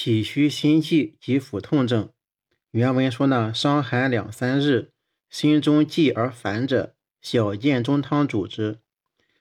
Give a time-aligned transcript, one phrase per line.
[0.00, 2.10] 脾虚心悸及腹痛症，
[2.70, 4.92] 原文说呢，伤寒两三日，
[5.28, 8.78] 心中悸而烦者，小建中汤主之。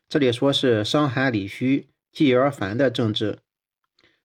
[0.10, 3.38] 这里说是伤寒里虚、悸而烦的症治。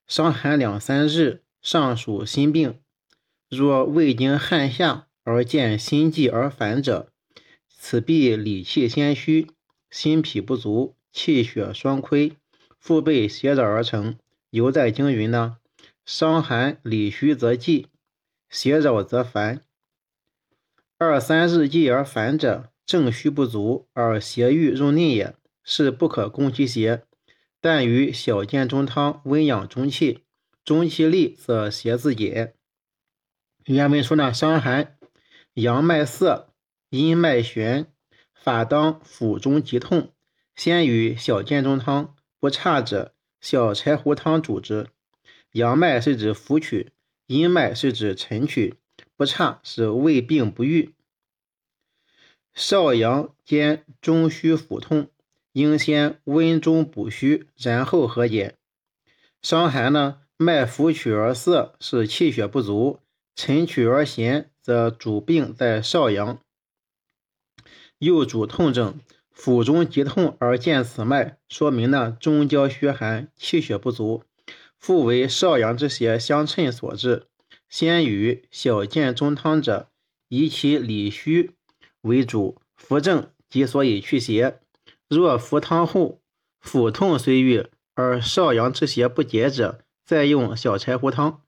[0.06, 2.80] 伤寒两三日，尚属心病；
[3.50, 7.12] 若未经汗下而见心悸而烦者，
[7.68, 9.48] 此必理气先虚，
[9.90, 12.32] 心脾不足，气血双亏，
[12.78, 14.16] 腹背邪扰而成。
[14.48, 15.58] 犹在经云呢。
[16.04, 17.86] 伤寒里虚则悸，
[18.50, 19.62] 邪扰则烦。
[20.98, 27.04] 二三日悸而烦者，正虚不足而邪欲入内也，是不可攻其邪。
[27.60, 30.24] 但于小建中汤温养中气，
[30.64, 32.54] 中气利则邪自解。
[33.66, 34.98] 原文说呢，伤寒
[35.54, 36.52] 阳脉涩，
[36.90, 37.86] 阴脉弦，
[38.34, 40.12] 法当腹中急痛，
[40.56, 44.88] 先与小建中汤，不差者，小柴胡汤主之。
[45.52, 46.92] 阳脉是指浮取，
[47.26, 48.74] 阴脉是指沉取，
[49.16, 50.94] 不差是胃病不愈。
[52.54, 55.08] 少阳兼中虚腹痛，
[55.52, 58.56] 应先温中补虚，然后和解。
[59.42, 63.00] 伤寒呢，脉浮取而涩，是气血不足；
[63.34, 66.40] 沉取而弦，则主病在少阳，
[67.98, 68.98] 又主痛症。
[69.30, 74.24] 腹中急痛而见此脉，说明呢中焦虚寒，气血不足。
[74.82, 77.28] 复为少阳之邪相称所致。
[77.68, 79.88] 先与小建中汤者，
[80.28, 81.54] 以其里虚
[82.00, 84.60] 为主，扶正即所以去邪。
[85.08, 86.20] 若服汤后，
[86.60, 91.42] 腹痛虽愈，而少阳之邪不解者，再用小柴胡汤。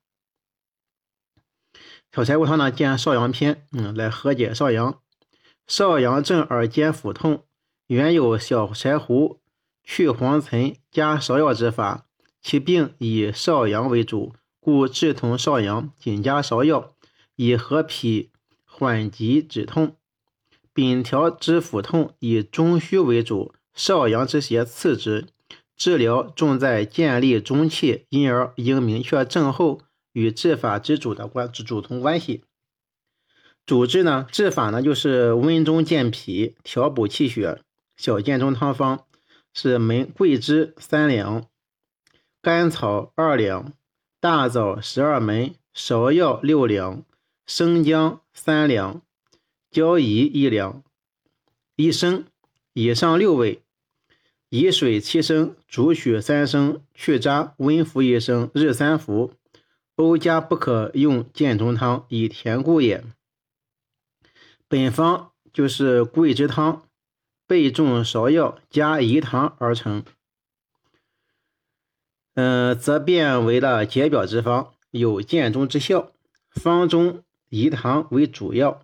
[2.13, 5.03] 小柴胡汤呢，见少阳篇，嗯，来和解少阳。
[5.67, 7.45] 少阳症而兼腹痛，
[7.89, 9.41] 原有小柴胡
[9.83, 12.07] 去黄岑加芍药之法。
[12.45, 16.95] 其病以少阳为主，故治同少阳，仅加芍药，
[17.37, 18.31] 以和脾
[18.67, 19.97] 缓急止痛。
[20.75, 25.25] 丙条之腹痛以中虚为主，少阳之邪次之。
[25.75, 29.81] 治疗重在建立中气，因而应明确症候
[30.13, 32.45] 与治法之主的关主从关系。
[33.65, 37.63] 主治呢，治法呢就是温中健脾，调补气血。
[37.97, 39.07] 小建中汤方
[39.55, 41.47] 是门桂枝三两。
[42.45, 43.73] 甘草二两，
[44.21, 47.03] 大枣十二枚，芍药六两，
[47.47, 49.01] 生姜三两，
[49.71, 50.83] 椒夷一两，
[51.75, 52.27] 一升。
[52.75, 53.63] 以上六味，
[54.51, 59.33] 以水七升，煮取三升，去渣，温服一升，日三服。
[59.97, 63.03] 欧家不可用建中汤，以甜故也。
[64.69, 66.83] 本方就是桂枝汤，
[67.47, 70.05] 备重芍药加饴糖而成。
[72.35, 76.11] 嗯，则变为了解表之方，有健中之效。
[76.51, 78.81] 方中饴糖为主要，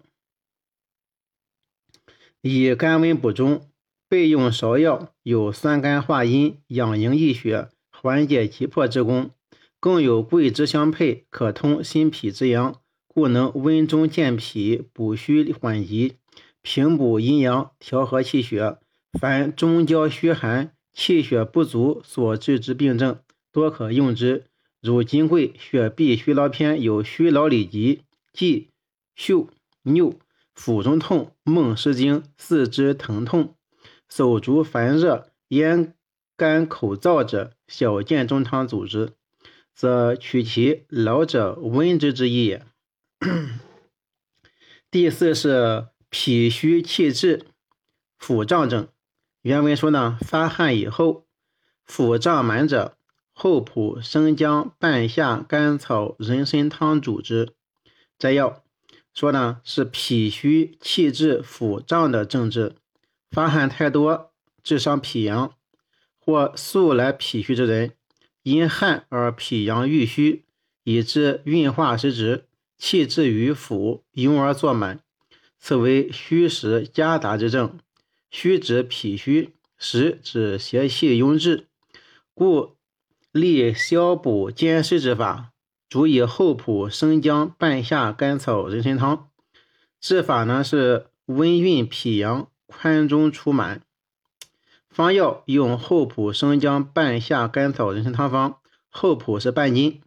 [2.40, 3.68] 以甘温补中，
[4.08, 9.30] 备用芍药，有酸甘化阴、养营益血、缓解急迫之功。
[9.78, 16.16] 更有桂枝相配，可通心脾之阳，故能温中健脾、补虚缓急、
[16.60, 18.78] 平补阴阳、调和气血。
[19.18, 23.18] 凡中焦虚寒、气血不足所致之病症。
[23.52, 24.46] 多可用之，
[24.80, 28.02] 如金匮血闭虚劳篇有虚劳里急、
[28.32, 28.70] 悸、
[29.14, 29.48] 嗅、
[29.82, 30.14] 拗、
[30.54, 33.54] 腹中痛、梦失惊、四肢疼痛、
[34.08, 35.94] 手足烦热、咽
[36.36, 39.12] 干口燥者，小建中汤主之，
[39.74, 42.64] 则取其劳者温之之意也。
[44.90, 47.46] 第四是脾虚气滞、
[48.18, 48.88] 腹胀症。
[49.42, 51.26] 原文说呢，发汗以后，
[51.84, 52.96] 腹胀满者。
[53.42, 57.54] 厚朴生姜半夏甘草人参汤主之。
[58.18, 58.62] 摘要
[59.14, 62.74] 说呢，是脾虚气滞腹胀的症治，
[63.30, 65.54] 发汗太多，致伤脾阳，
[66.18, 67.94] 或素来脾虚之人，
[68.42, 70.44] 因汗而脾阳郁虚，
[70.84, 72.44] 以致运化失职，
[72.76, 75.00] 气滞于腹，壅而作满，
[75.59, 77.78] 此为虚实夹杂之症。
[78.30, 81.68] 虚指脾虚，实指邪气壅滞，
[82.34, 82.76] 故。
[83.32, 85.53] 利消补兼施之法，
[85.88, 89.30] 主以厚朴生姜半夏甘草人参汤。
[90.00, 93.82] 治法呢是温运脾阳，宽中除满。
[94.88, 98.59] 方药用厚朴生姜半夏甘草人参汤方。
[98.88, 100.03] 厚朴是半斤，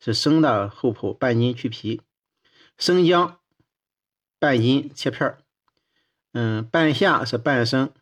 [0.00, 2.00] 是生的厚朴，半斤去皮。
[2.76, 3.38] 生姜
[4.40, 5.38] 半斤切片儿。
[6.32, 7.92] 嗯，半夏是半升，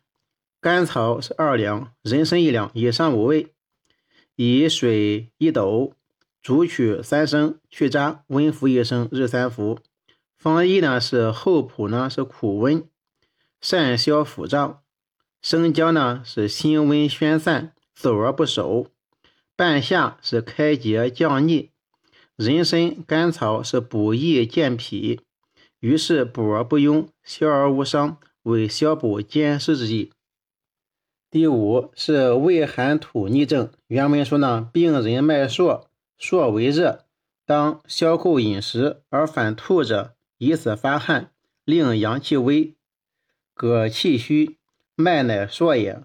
[0.59, 3.53] 甘草是二两，人参一两，以上五味。
[4.41, 5.91] 以水一斗，
[6.41, 9.79] 煮取三升，去渣，温服一升，日三服。
[10.37, 12.87] 方义呢是厚朴呢是苦温，
[13.59, 14.79] 善消腹胀。
[15.41, 18.87] 生姜呢是辛温宣散，走而不守。
[19.57, 21.71] 半夏是开结降逆。
[22.37, 25.19] 人参、甘草是补益健脾，
[25.81, 30.13] 于是补而不庸，消而无伤，为消补兼施之计。
[31.31, 33.69] 第五是胃寒吐逆症。
[33.85, 35.81] 原文说呢，病人脉数
[36.17, 37.05] 数为热，
[37.45, 41.31] 当消垢饮食而反吐者，以此发汗，
[41.65, 42.73] 令阳气微，
[43.55, 44.57] 膈气虚，
[44.95, 46.01] 脉乃数也。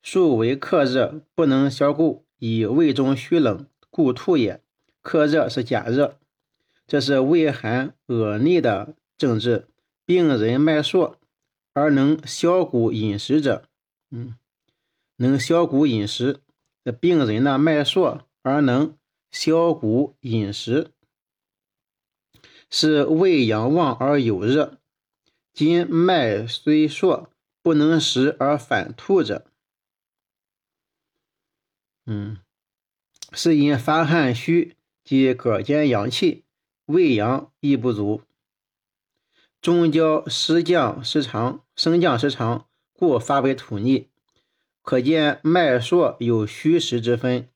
[0.00, 4.62] 数为克热，不能消垢，以胃中虚冷，故吐也。
[5.02, 6.16] 克热是假热，
[6.86, 9.66] 这是胃寒恶逆的症治。
[10.06, 11.16] 病人脉数
[11.72, 13.64] 而能消谷饮食者，
[14.10, 14.36] 嗯，
[15.16, 16.40] 能消谷饮食。
[16.84, 18.98] 这病人呢脉数而能
[19.30, 20.90] 消谷饮食，
[22.68, 24.78] 是胃阳旺而有热。
[25.52, 27.28] 今脉虽数，
[27.62, 29.46] 不能食而反吐者，
[32.04, 32.38] 嗯，
[33.32, 34.76] 是因发汗虚。
[35.04, 36.44] 即膈间阳气，
[36.86, 38.22] 胃阳亦不足，
[39.60, 44.08] 中焦湿降失常，升降失常，故发为吐逆。
[44.84, 47.48] 可见脉数有虚实之分。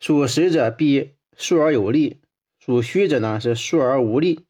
[0.00, 2.22] 属实者必数而有力，
[2.58, 4.46] 属虚者呢是数而无力。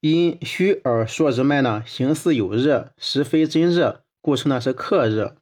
[0.00, 5.38] 因虚而数之脉呢，形似有热，实非真热，故称呢是克热。